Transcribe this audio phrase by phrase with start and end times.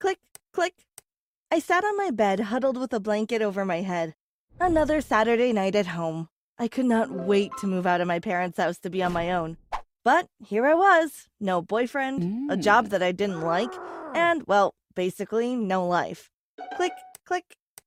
[0.00, 0.18] Click,
[0.54, 0.74] click.
[1.50, 4.14] I sat on my bed, huddled with a blanket over my head.
[4.58, 6.28] Another Saturday night at home.
[6.58, 9.30] I could not wait to move out of my parents' house to be on my
[9.30, 9.58] own.
[10.02, 12.90] But here I was no boyfriend, a job mm.
[12.90, 13.72] that I didn't like,
[14.14, 16.30] and, well, basically no life.
[16.76, 16.92] Click,
[17.26, 17.44] click.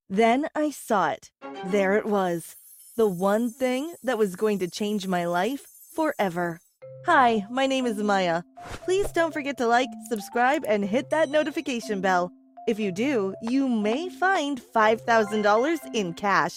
[0.08, 1.32] Then I saw it.
[1.66, 2.56] There it was.
[2.96, 6.60] The one thing that was going to change my life forever.
[7.06, 8.46] Hi, my name is Mya.
[8.86, 12.32] Please don't forget to like, subscribe, and hit that notification bell.
[12.66, 16.56] If you do, you may find $5,000 in cash.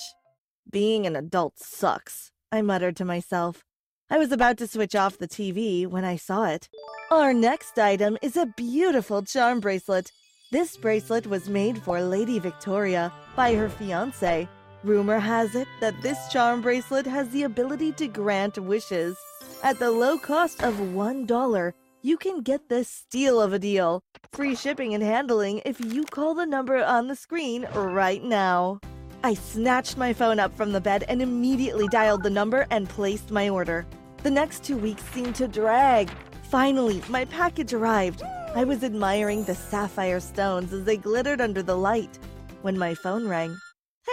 [0.70, 3.64] Being an adult sucks, I muttered to myself.
[4.08, 6.68] I was about to switch off the TV when I saw it.
[7.10, 10.12] Our next item is a beautiful charm bracelet.
[10.52, 14.48] This bracelet was made for Lady Victoria by her fiance.
[14.86, 19.18] Rumor has it that this charm bracelet has the ability to grant wishes.
[19.64, 24.04] At the low cost of $1, you can get this steal of a deal.
[24.30, 28.78] Free shipping and handling if you call the number on the screen right now.
[29.24, 33.32] I snatched my phone up from the bed and immediately dialed the number and placed
[33.32, 33.84] my order.
[34.22, 36.12] The next two weeks seemed to drag.
[36.44, 38.22] Finally, my package arrived.
[38.54, 42.20] I was admiring the sapphire stones as they glittered under the light
[42.62, 43.58] when my phone rang.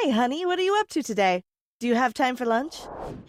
[0.01, 1.43] Hey, honey, what are you up to today?
[1.79, 2.81] Do you have time for lunch?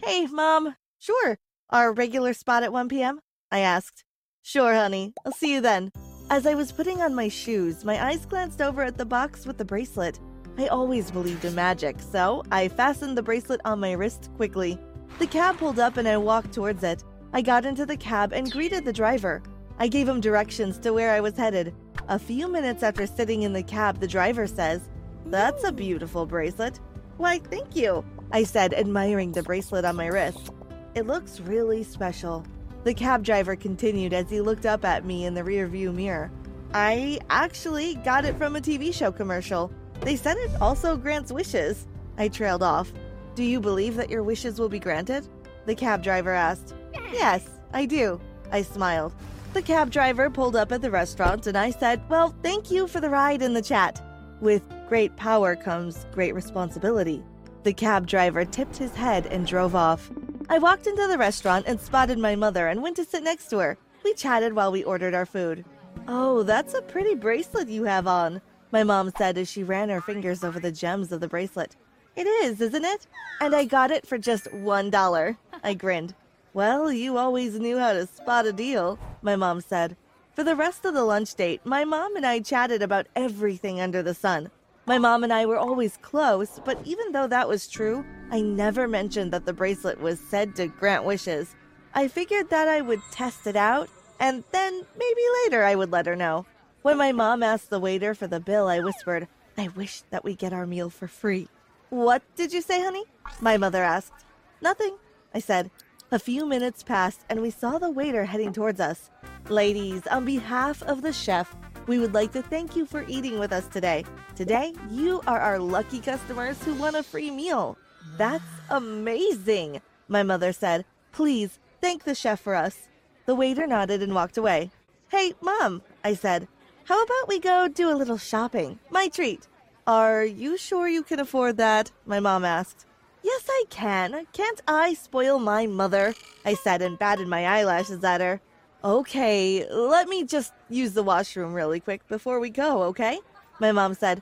[0.03, 0.75] Hey, Mom.
[0.97, 1.37] Sure.
[1.69, 3.19] Our regular spot at 1 p.m.?
[3.51, 4.03] I asked.
[4.41, 5.13] Sure, honey.
[5.23, 5.91] I'll see you then.
[6.31, 9.59] As I was putting on my shoes, my eyes glanced over at the box with
[9.59, 10.19] the bracelet.
[10.57, 14.79] I always believed in magic, so I fastened the bracelet on my wrist quickly.
[15.19, 17.03] The cab pulled up and I walked towards it.
[17.31, 19.43] I got into the cab and greeted the driver.
[19.77, 21.75] I gave him directions to where I was headed.
[22.07, 24.89] A few minutes after sitting in the cab, the driver says,
[25.25, 26.79] That's a beautiful bracelet.
[27.17, 30.51] Why, thank you, I said, admiring the bracelet on my wrist.
[30.93, 32.45] It looks really special.
[32.83, 36.31] The cab driver continued as he looked up at me in the rearview mirror.
[36.73, 39.71] I actually got it from a TV show commercial.
[40.01, 41.87] They said it also grants wishes.
[42.17, 42.91] I trailed off.
[43.33, 45.27] Do you believe that your wishes will be granted?
[45.65, 46.75] The cab driver asked.
[47.11, 48.19] Yes, I do.
[48.51, 49.13] I smiled.
[49.53, 52.99] The cab driver pulled up at the restaurant and I said, Well, thank you for
[52.99, 54.01] the ride and the chat.
[54.41, 57.23] With great power comes great responsibility.
[57.63, 60.11] The cab driver tipped his head and drove off.
[60.49, 63.57] I walked into the restaurant and spotted my mother and went to sit next to
[63.57, 63.77] her.
[64.03, 65.65] We chatted while we ordered our food.
[66.07, 68.41] Oh, that's a pretty bracelet you have on,
[68.71, 71.75] my mom said as she ran her fingers over the gems of the bracelet.
[72.15, 73.07] It is, isn't it?
[73.41, 75.37] And I got it for just one dollar.
[75.63, 76.13] I grinned.
[76.53, 79.97] Well, you always knew how to spot a deal, my mom said.
[80.33, 84.03] For the rest of the lunch date, my mom and I chatted about everything under
[84.03, 84.51] the sun.
[84.87, 88.87] My mom and I were always close, but even though that was true, I never
[88.87, 91.55] mentioned that the bracelet was said to grant wishes.
[91.95, 93.89] I figured that I would test it out,
[94.19, 96.45] and then maybe later I would let her know.
[96.83, 99.27] When my mom asked the waiter for the bill, I whispered,
[99.57, 101.47] I wish that we get our meal for free.
[101.89, 103.05] What did you say, honey?
[103.41, 104.25] My mother asked.
[104.61, 104.97] Nothing,
[105.33, 105.71] I said.
[106.11, 109.09] A few minutes passed, and we saw the waiter heading towards us.
[109.49, 111.55] Ladies, on behalf of the chef,
[111.87, 114.05] We would like to thank you for eating with us today.
[114.35, 117.77] Today, you are our lucky customers who won a free meal.
[118.17, 120.85] That's amazing, my mother said.
[121.11, 122.87] Please thank the chef for us.
[123.27, 124.71] The waiter nodded and walked away.
[125.09, 126.47] Hey, Mom, I said,
[126.85, 128.79] how about we go do a little shopping?
[128.89, 129.47] My treat.
[129.85, 131.91] Are you sure you can afford that?
[132.05, 132.85] My mom asked.
[133.23, 134.25] Yes, I can.
[134.33, 136.15] Can't I spoil my mother?
[136.43, 138.41] I said and batted my eyelashes at her.
[138.85, 143.17] Okay, let me just use the washroom really quick before we go, okay?
[143.59, 144.21] My mom said.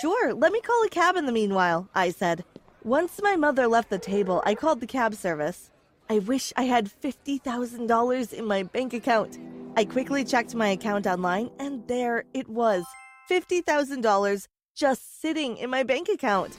[0.00, 2.44] Sure, let me call a cab in the meanwhile, I said.
[2.84, 5.68] Once my mother left the table, I called the cab service.
[6.08, 9.40] I wish I had $50,000 in my bank account.
[9.76, 12.84] I quickly checked my account online, and there it was
[13.28, 14.46] $50,000
[14.76, 16.56] just sitting in my bank account,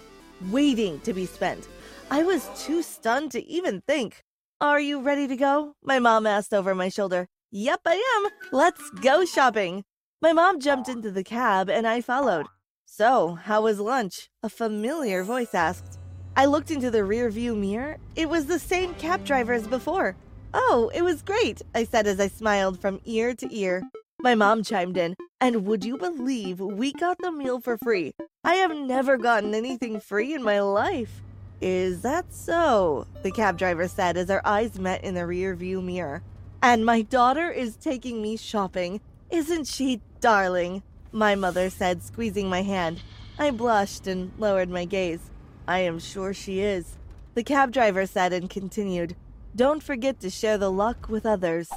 [0.52, 1.70] waiting to be spent.
[2.12, 4.26] I was too stunned to even think.
[4.60, 5.76] Are you ready to go?
[5.82, 7.30] My mom asked over my shoulder.
[7.58, 8.32] Yep, I am.
[8.52, 9.86] Let's go shopping.
[10.22, 12.48] My mom jumped into the cab and I followed.
[12.86, 14.30] So, how was lunch?
[14.44, 15.98] A familiar voice asked.
[16.36, 17.96] I looked into the rear view mirror.
[18.14, 20.18] It was the same cab driver as before.
[20.54, 23.84] Oh, it was great, I said as I smiled from ear to ear.
[24.20, 28.12] My mom chimed in, and would you believe we got the meal for free?
[28.44, 31.22] I have never gotten anything free in my life.
[31.62, 33.08] Is that so?
[33.24, 36.22] The cab driver said as our eyes met in the rear view mirror.
[36.66, 39.00] And my daughter is taking me shopping.
[39.30, 40.82] Isn't she darling?
[41.12, 43.04] My mother said, squeezing my hand.
[43.38, 45.30] I blushed and lowered my gaze.
[45.68, 46.98] I am sure she is.
[47.36, 49.16] The cab driver said and continued,
[49.56, 51.70] Don't forget to share the luck with others.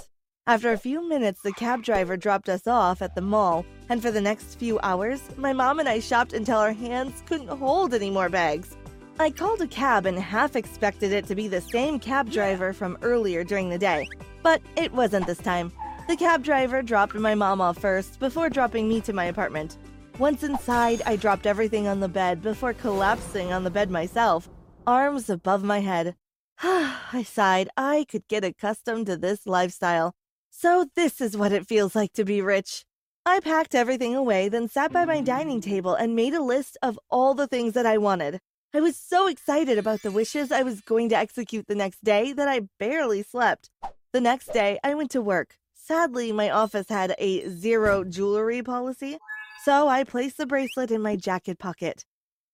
[0.46, 4.10] After a few minutes, the cab driver dropped us off at the mall, and for
[4.10, 8.08] the next few hours, my mom and I shopped until our hands couldn't hold any
[8.08, 8.74] more bags.
[9.20, 12.96] I called a cab and half expected it to be the same cab driver from
[13.02, 14.08] earlier during the day,
[14.42, 15.72] but it wasn't this time.
[16.08, 19.76] The cab driver dropped my mom off first before dropping me to my apartment.
[20.18, 24.48] Once inside, I dropped everything on the bed before collapsing on the bed myself,
[24.86, 26.16] arms above my head.
[26.62, 27.68] I sighed.
[27.76, 30.14] I could get accustomed to this lifestyle.
[30.50, 32.84] So, this is what it feels like to be rich.
[33.24, 36.98] I packed everything away, then sat by my dining table and made a list of
[37.10, 38.40] all the things that I wanted.
[38.74, 42.32] I was so excited about the wishes I was going to execute the next day
[42.32, 43.70] that I barely slept.
[44.12, 45.58] The next day, I went to work.
[45.74, 49.18] Sadly, my office had a zero jewelry policy,
[49.64, 52.06] so I placed the bracelet in my jacket pocket.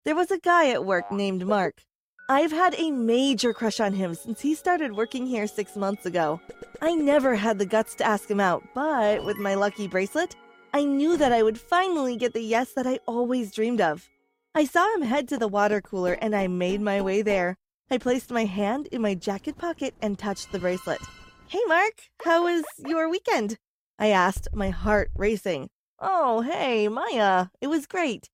[0.04, 1.82] There was a guy at work named Mark.
[2.28, 6.40] I've had a major crush on him since he started working here six months ago.
[6.82, 10.34] I never had the guts to ask him out, but with my lucky bracelet,
[10.72, 14.08] I knew that I would finally get the yes that I always dreamed of.
[14.56, 17.56] I saw him head to the water cooler and I made my way there.
[17.92, 21.00] I placed my hand in my jacket pocket and touched the bracelet.
[21.48, 23.58] Hey, Mark, how was your weekend?
[23.98, 25.68] I asked, my heart racing.
[26.00, 28.30] Oh, hey, Mya, it was great.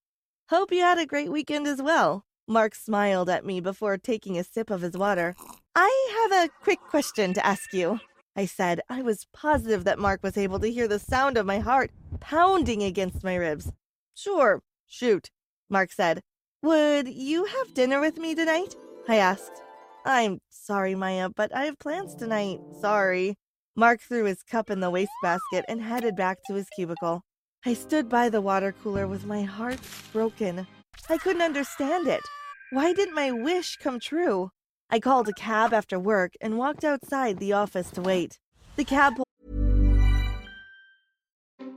[0.49, 2.25] Hope you had a great weekend as well.
[2.49, 5.35] Mark smiled at me before taking a sip of his water.
[5.75, 8.01] I have a quick question to ask you.
[8.37, 11.59] I said I was positive that Mark was able to hear the sound of my
[11.59, 11.91] heart
[12.21, 13.73] pounding against my ribs.
[14.15, 15.31] Sure, shoot.
[15.69, 16.23] Mark said.
[16.63, 18.75] Would you have dinner with me tonight?
[19.09, 19.63] I asked.
[20.05, 22.61] I'm sorry, Mya, but I have plans tonight.
[22.81, 23.37] Sorry.
[23.77, 27.23] Mark threw his cup in the wastebasket and headed back to his cubicle.
[27.65, 29.79] I stood by the water cooler with my heart
[30.13, 30.67] broken.
[31.09, 32.23] I couldn't understand it.
[32.71, 34.51] Why didn't my wish come true?
[34.91, 38.39] I called a cab after work and walked outside the office to wait.
[38.77, 39.15] The cab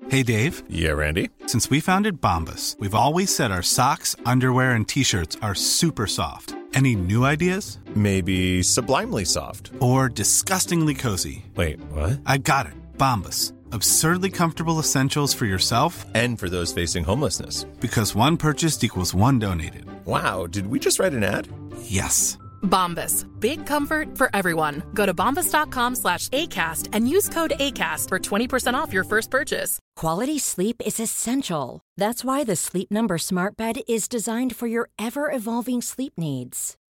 [0.10, 0.64] Hey, Dave.
[0.70, 1.30] Yeah, Randy.
[1.48, 6.06] Since we founded Bombas, we've always said our socks, underwear, and t shirts are super
[6.06, 6.54] soft.
[6.76, 7.80] Any new ideas?
[7.96, 9.72] Maybe sublimely soft.
[9.80, 11.46] Or disgustingly cozy.
[11.56, 12.22] Wait, what?
[12.26, 12.74] I got it.
[12.98, 13.54] Bombas.
[13.72, 17.66] Absurdly comfortable essentials for yourself and for those facing homelessness.
[17.80, 19.86] Because one purchased equals one donated.
[20.06, 21.48] Wow, did we just write an ad?
[21.82, 22.38] Yes.
[22.64, 23.26] Bombas.
[23.40, 24.84] Big comfort for everyone.
[24.94, 29.80] Go to bombas.com slash ACAST and use code ACAST for 20% off your first purchase.
[29.96, 31.82] Quality sleep is essential.
[31.98, 36.76] That's why the Sleep Number Smart Bed is designed for your ever evolving sleep needs.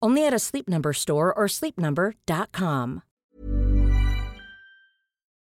[0.00, 3.02] Only at a Sleep Number store or sleepnumber.com.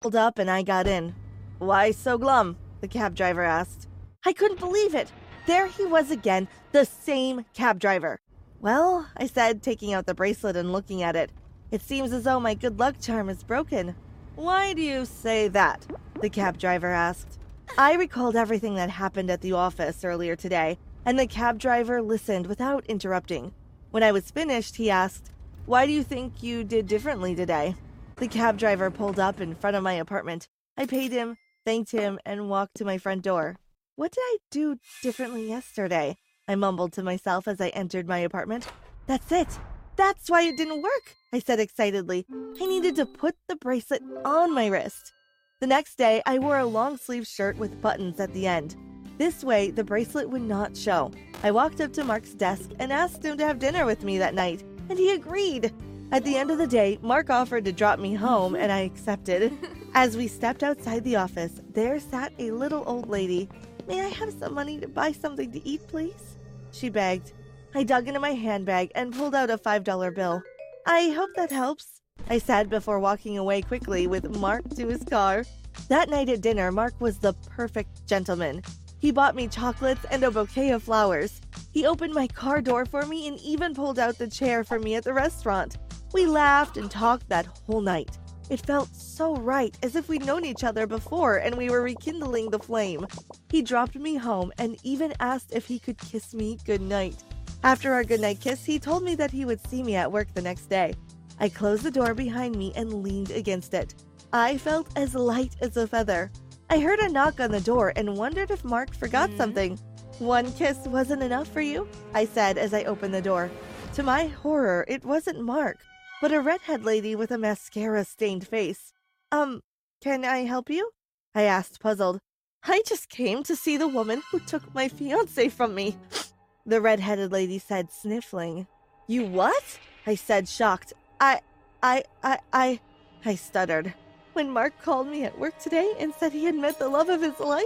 [0.06, 1.14] pulled up and I got in.
[1.58, 2.56] Why so glum?
[2.80, 3.88] The cab driver asked.
[4.24, 5.10] I couldn't believe it.
[5.46, 8.20] There he was again, the same cab driver.
[8.60, 11.32] Well, I said, taking out the bracelet and looking at it.
[11.72, 13.96] It seems as though my good luck charm is broken.
[14.36, 15.84] Why do you say that?
[16.20, 17.38] The cab driver asked.
[17.76, 22.46] I recalled everything that happened at the office earlier today, and the cab driver listened
[22.46, 23.52] without interrupting.
[23.90, 25.30] When I was finished, he asked,
[25.64, 27.74] Why do you think you did differently today?
[28.16, 30.48] The cab driver pulled up in front of my apartment.
[30.76, 33.56] I paid him, thanked him, and walked to my front door.
[33.94, 36.16] What did I do differently yesterday?
[36.48, 38.66] I mumbled to myself as I entered my apartment.
[39.06, 39.48] That's it.
[39.96, 42.26] That's why it didn't work, I said excitedly.
[42.60, 45.12] I needed to put the bracelet on my wrist.
[45.60, 48.76] The next day, I wore a long sleeve shirt with buttons at the end.
[49.18, 51.10] This way, the bracelet would not show.
[51.42, 54.34] I walked up to Mark's desk and asked him to have dinner with me that
[54.34, 55.72] night, and he agreed.
[56.12, 59.52] At the end of the day, Mark offered to drop me home, and I accepted.
[59.94, 63.48] As we stepped outside the office, there sat a little old lady
[63.86, 66.38] May I have some money to buy something to eat, please?
[66.72, 67.32] She begged.
[67.72, 70.42] I dug into my handbag and pulled out a $5 bill.
[70.86, 75.44] I hope that helps, I said before walking away quickly with Mark to his car.
[75.88, 78.62] That night at dinner, Mark was the perfect gentleman.
[78.98, 81.40] He bought me chocolates and a bouquet of flowers.
[81.72, 84.94] He opened my car door for me and even pulled out the chair for me
[84.94, 85.76] at the restaurant.
[86.12, 88.18] We laughed and talked that whole night.
[88.48, 92.50] It felt so right, as if we'd known each other before and we were rekindling
[92.50, 93.06] the flame.
[93.50, 97.22] He dropped me home and even asked if he could kiss me goodnight.
[97.64, 100.42] After our goodnight kiss, he told me that he would see me at work the
[100.42, 100.94] next day.
[101.40, 103.94] I closed the door behind me and leaned against it.
[104.32, 106.30] I felt as light as a feather.
[106.68, 109.38] I heard a knock on the door and wondered if Mark forgot mm-hmm.
[109.38, 109.78] something.
[110.18, 111.88] One kiss wasn't enough for you?
[112.14, 113.50] I said as I opened the door.
[113.94, 115.78] To my horror, it wasn't Mark
[116.20, 118.92] but a redhead lady with a mascara stained face.
[119.30, 119.62] Um,
[120.00, 120.90] can I help you?
[121.34, 122.20] I asked, puzzled.
[122.64, 125.96] I just came to see the woman who took my fiance from me.
[126.68, 128.66] The red-headed lady said, sniffling.
[129.06, 129.78] You what?
[130.04, 130.94] I said, shocked.
[131.20, 131.40] I,
[131.80, 132.80] I, I, I,
[133.24, 133.94] I stuttered.
[134.36, 137.22] When Mark called me at work today and said he had met the love of
[137.22, 137.64] his life,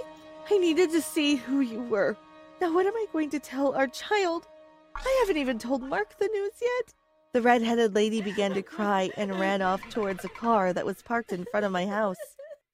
[0.48, 2.16] I needed to see who you were.
[2.60, 4.46] Now, what am I going to tell our child?
[4.94, 6.94] I haven't even told Mark the news yet.
[7.32, 11.32] The red-headed lady began to cry and ran off towards a car that was parked
[11.32, 12.22] in front of my house.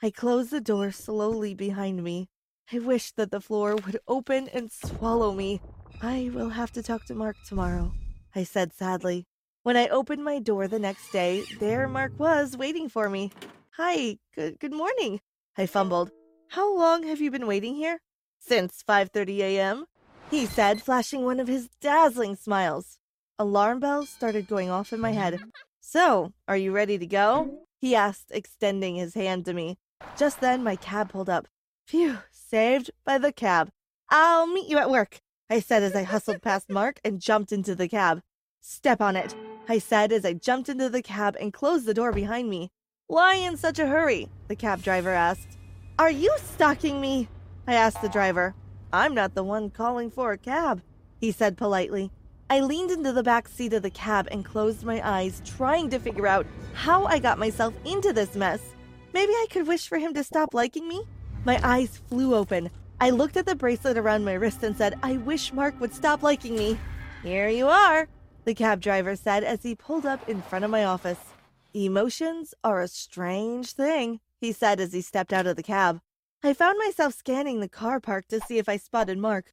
[0.02, 2.28] I closed the door slowly behind me.
[2.70, 5.62] I wished that the floor would open and swallow me.
[6.02, 7.94] I will have to talk to Mark tomorrow,
[8.34, 9.24] I said sadly.
[9.62, 13.32] When I opened my door the next day, there Mark was waiting for me.
[13.78, 15.20] Hi, good good morning,
[15.58, 16.10] I fumbled.
[16.48, 18.00] How long have you been waiting here?
[18.38, 19.84] Since 5:30 a.m.,
[20.30, 22.98] he said, flashing one of his dazzling smiles.
[23.38, 25.40] Alarm bells started going off in my head.
[25.78, 27.66] So, are you ready to go?
[27.78, 29.76] He asked, extending his hand to me.
[30.16, 31.46] Just then, my cab pulled up.
[31.86, 33.68] Phew, saved by the cab.
[34.08, 37.74] I'll meet you at work, I said as I hustled past Mark and jumped into
[37.74, 38.22] the cab.
[38.62, 39.34] Step on it,
[39.68, 42.70] I said as I jumped into the cab and closed the door behind me.
[43.08, 44.28] Why in such a hurry?
[44.48, 45.58] The cab driver asked.
[45.96, 47.28] Are you stalking me?
[47.64, 48.56] I asked the driver.
[48.92, 50.82] I'm not the one calling for a cab,
[51.20, 52.10] he said politely.
[52.50, 56.00] I leaned into the back seat of the cab and closed my eyes, trying to
[56.00, 58.60] figure out how I got myself into this mess.
[59.12, 61.04] Maybe I could wish for him to stop liking me?
[61.44, 62.70] My eyes flew open.
[63.00, 66.24] I looked at the bracelet around my wrist and said, I wish Mark would stop
[66.24, 66.76] liking me.
[67.22, 68.08] Here you are,
[68.44, 71.18] the cab driver said as he pulled up in front of my office.
[71.84, 76.00] Emotions are a strange thing, he said as he stepped out of the cab.
[76.42, 79.52] I found myself scanning the car park to see if I spotted Mark.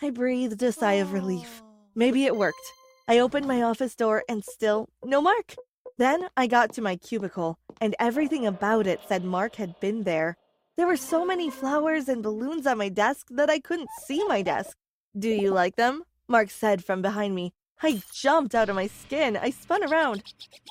[0.00, 1.60] I breathed a sigh of relief.
[1.62, 2.72] Oh, Maybe it worked.
[3.06, 5.56] I opened my office door and still no Mark.
[5.98, 10.38] Then I got to my cubicle, and everything about it said Mark had been there.
[10.78, 14.40] There were so many flowers and balloons on my desk that I couldn't see my
[14.40, 14.74] desk.
[15.18, 16.04] Do you like them?
[16.28, 17.52] Mark said from behind me.
[17.82, 19.36] I jumped out of my skin.
[19.36, 20.22] I spun around.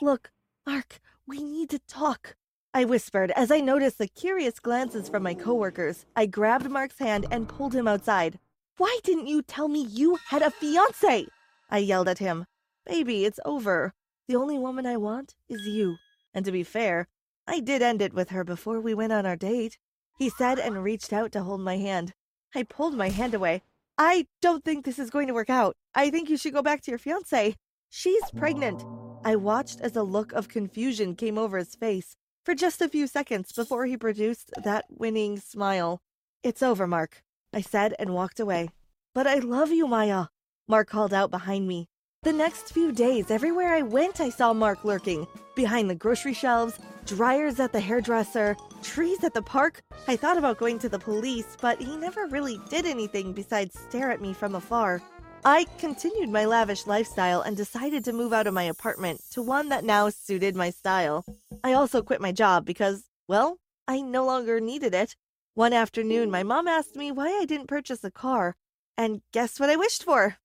[0.02, 0.32] Look,
[0.68, 2.36] Mark, we need to talk.
[2.74, 6.06] I whispered as I noticed the curious glances from my coworkers.
[6.14, 8.38] I grabbed Mark's hand and pulled him outside.
[8.76, 11.28] Why didn't you tell me you had a fiance?
[11.70, 12.48] I yelled at him.
[12.86, 13.94] Baby, it's over.
[14.28, 15.96] The only woman I want is you.
[16.34, 17.08] And to be fair,
[17.48, 19.78] I did end it with her before we went on our date.
[20.20, 22.12] He said and reached out to hold my hand.
[22.54, 23.62] I pulled my hand away.
[23.98, 25.78] I don't think this is going to work out.
[25.96, 27.56] I think you should go back to your fiance.
[27.90, 28.84] She's pregnant.
[29.28, 32.16] I watched as a look of confusion came over his face
[32.46, 36.00] for just a few seconds before he produced that winning smile.
[36.44, 37.24] It's over, Mark.
[37.52, 38.70] I said and walked away.
[39.14, 40.30] But I love you, Mya,
[40.70, 41.90] Mark called out behind me.
[42.24, 46.80] The next few days, everywhere I went, I saw Mark lurking behind the grocery shelves,
[47.06, 49.82] dryers at the hairdresser, trees at the park.
[50.08, 54.10] I thought about going to the police, but he never really did anything besides stare
[54.10, 55.02] at me from afar.
[55.46, 59.70] I continued my lavish lifestyle and decided to move out of my apartment to one
[59.70, 61.24] that now suited my style.
[61.64, 65.16] I also quit my job because, well, I no longer needed it.
[65.54, 68.56] One afternoon, my mom asked me why I didn't purchase a car.
[68.98, 70.38] And guess what I wished for?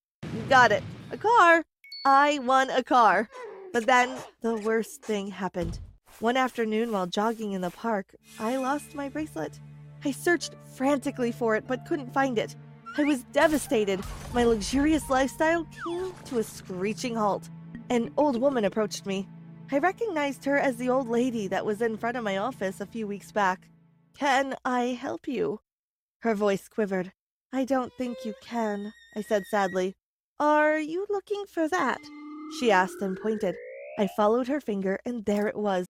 [0.48, 0.82] Got it.
[1.10, 1.64] A car.
[2.04, 3.28] I won a car.
[3.72, 5.80] But then the worst thing happened.
[6.20, 9.58] One afternoon, while jogging in the park, I lost my bracelet.
[10.04, 12.54] I searched frantically for it but couldn't find it.
[12.98, 14.00] I was devastated.
[14.34, 17.48] My luxurious lifestyle came to a screeching halt.
[17.88, 19.26] An old woman approached me.
[19.70, 22.86] I recognized her as the old lady that was in front of my office a
[22.86, 23.68] few weeks back.
[24.14, 25.60] Can I help you?
[26.20, 27.12] Her voice quivered.
[27.50, 29.94] I don't think you can, I said sadly.
[30.38, 31.98] Are you looking for that?
[32.60, 33.54] She asked and pointed.
[33.98, 35.86] I followed her finger, and there it was.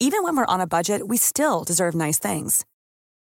[0.00, 2.64] Even when we're on a budget, we still deserve nice things.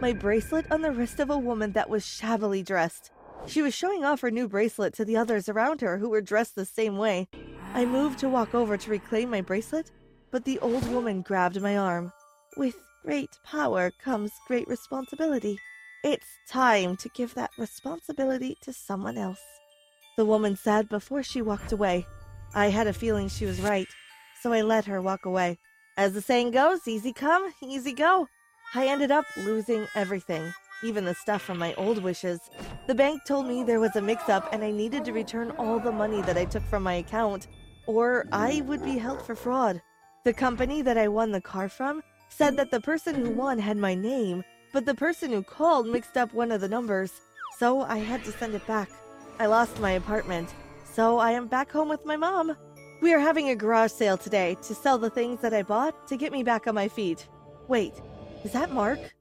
[0.00, 3.10] My bracelet on the wrist of a woman that was shabbily dressed.
[3.46, 6.54] She was showing off her new bracelet to the others around her who were dressed
[6.54, 7.28] the same way.
[7.74, 9.90] I moved to walk over to reclaim my bracelet,
[10.30, 12.12] but the old woman grabbed my arm.
[12.56, 15.58] With great power comes great responsibility.
[16.02, 19.40] It's time to give that responsibility to someone else.
[20.16, 22.06] The woman said before she walked away.
[22.54, 23.88] I had a feeling she was right,
[24.42, 25.58] so I let her walk away.
[25.96, 28.28] As the saying goes, easy come, easy go.
[28.76, 30.52] I ended up losing everything,
[30.84, 32.40] even the stuff from my old wishes.
[32.86, 35.80] The bank told me there was a mix up and I needed to return all
[35.80, 37.46] the money that I took from my account,
[37.86, 39.80] or I would be held for fraud.
[40.24, 43.78] The company that I won the car from said that the person who won had
[43.78, 47.12] my name, but the person who called mixed up one of the numbers,
[47.58, 48.90] so I had to send it back.
[49.38, 50.54] I lost my apartment,
[50.92, 52.54] so I am back home with my mom.
[53.00, 56.18] We are having a garage sale today to sell the things that I bought to
[56.18, 57.26] get me back on my feet.
[57.68, 57.94] Wait,
[58.44, 59.15] is that Mark?